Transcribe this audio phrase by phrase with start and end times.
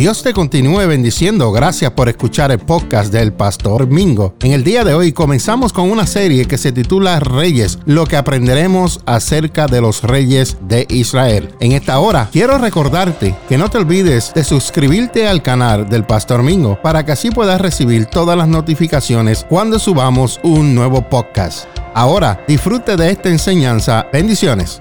[0.00, 1.52] Dios te continúe bendiciendo.
[1.52, 4.34] Gracias por escuchar el podcast del Pastor Mingo.
[4.40, 8.16] En el día de hoy comenzamos con una serie que se titula Reyes, lo que
[8.16, 11.54] aprenderemos acerca de los reyes de Israel.
[11.60, 16.42] En esta hora quiero recordarte que no te olvides de suscribirte al canal del Pastor
[16.42, 21.66] Mingo para que así puedas recibir todas las notificaciones cuando subamos un nuevo podcast.
[21.92, 24.06] Ahora disfrute de esta enseñanza.
[24.10, 24.80] Bendiciones.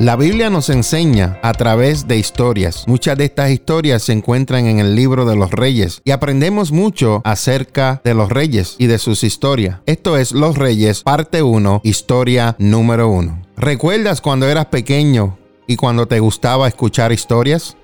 [0.00, 2.84] La Biblia nos enseña a través de historias.
[2.86, 7.20] Muchas de estas historias se encuentran en el libro de los reyes y aprendemos mucho
[7.22, 9.80] acerca de los reyes y de sus historias.
[9.84, 13.42] Esto es Los Reyes, parte 1, historia número 1.
[13.58, 15.36] ¿Recuerdas cuando eras pequeño
[15.66, 17.76] y cuando te gustaba escuchar historias?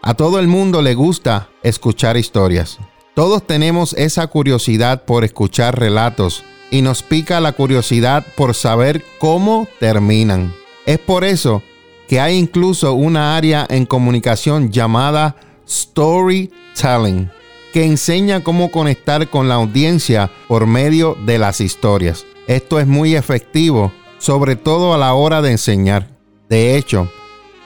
[0.00, 2.78] A todo el mundo le gusta escuchar historias.
[3.14, 9.68] Todos tenemos esa curiosidad por escuchar relatos y nos pica la curiosidad por saber cómo
[9.78, 10.54] terminan.
[10.90, 11.62] Es por eso
[12.08, 15.36] que hay incluso una área en comunicación llamada
[15.68, 17.30] storytelling,
[17.72, 22.26] que enseña cómo conectar con la audiencia por medio de las historias.
[22.48, 26.08] Esto es muy efectivo, sobre todo a la hora de enseñar.
[26.48, 27.08] De hecho,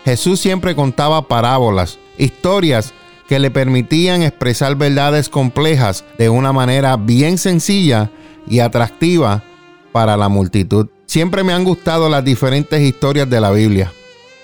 [0.05, 2.93] Jesús siempre contaba parábolas, historias
[3.27, 8.11] que le permitían expresar verdades complejas de una manera bien sencilla
[8.47, 9.43] y atractiva
[9.93, 10.89] para la multitud.
[11.07, 13.93] Siempre me han gustado las diferentes historias de la Biblia.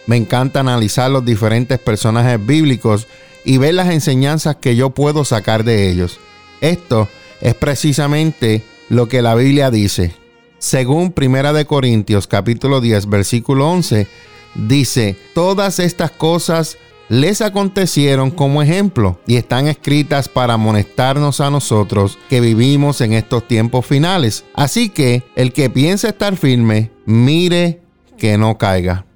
[0.07, 3.07] Me encanta analizar los diferentes personajes bíblicos
[3.45, 6.19] y ver las enseñanzas que yo puedo sacar de ellos.
[6.61, 7.09] Esto
[7.41, 10.15] es precisamente lo que la Biblia dice.
[10.59, 14.07] Según Primera de Corintios capítulo 10 versículo 11,
[14.55, 16.77] dice, todas estas cosas
[17.11, 23.49] les acontecieron como ejemplo y están escritas para amonestarnos a nosotros que vivimos en estos
[23.49, 24.45] tiempos finales.
[24.55, 27.83] Así que el que piensa estar firme, mire
[28.17, 29.07] que no caiga.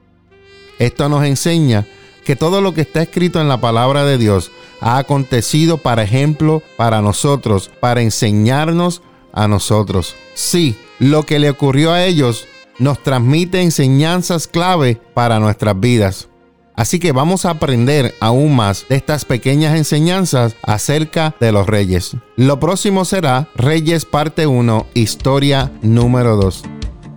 [0.81, 1.87] Esto nos enseña
[2.25, 4.51] que todo lo que está escrito en la palabra de Dios
[4.81, 10.17] ha acontecido para ejemplo para nosotros, para enseñarnos a nosotros.
[10.35, 12.49] Sí, lo que le ocurrió a ellos
[12.81, 16.29] nos transmite enseñanzas clave para nuestras vidas.
[16.77, 22.17] Así que vamos a aprender aún más de estas pequeñas enseñanzas acerca de los reyes.
[22.37, 26.65] Lo próximo será Reyes parte 1, historia número 2.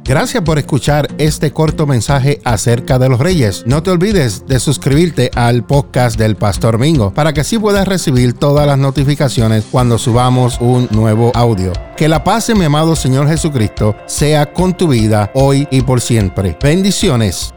[0.08, 3.64] Gracias por escuchar este corto mensaje acerca de los reyes.
[3.66, 8.32] No te olvides de suscribirte al podcast del Pastor Mingo para que así puedas recibir
[8.32, 11.74] todas las notificaciones cuando subamos un nuevo audio.
[11.98, 16.58] Que la paz mi amado Señor Jesucristo sea con tu vida hoy y por siempre.
[16.64, 17.54] Bendiciones.